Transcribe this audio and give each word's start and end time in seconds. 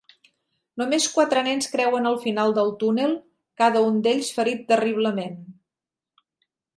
Només 0.81 1.07
quatre 1.17 1.41
nens 1.47 1.67
creuen 1.73 2.09
el 2.11 2.17
final 2.23 2.55
del 2.57 2.73
túnel, 2.83 3.13
cada 3.63 3.83
un 3.91 3.99
d'ells 4.07 4.31
ferit 4.39 4.65
terriblement. 4.73 5.37